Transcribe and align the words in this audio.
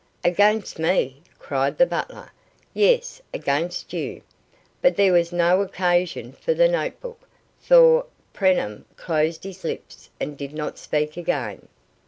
"Against 0.23 0.79
me!" 0.79 1.21
cried 1.37 1.77
the 1.77 1.85
butler. 1.85 2.31
"Yes, 2.73 3.21
against 3.35 3.93
you." 3.93 4.23
But 4.81 4.95
there 4.95 5.13
was 5.13 5.31
no 5.31 5.61
occasion 5.61 6.31
for 6.33 6.55
the 6.55 6.67
note 6.67 6.99
book, 6.99 7.21
for 7.59 8.07
Preenham 8.33 8.85
closed 8.95 9.43
his 9.43 9.63
lips 9.63 10.09
and 10.19 10.35
did 10.35 10.53
not 10.53 10.79
speak 10.79 11.17
again. 11.17 11.67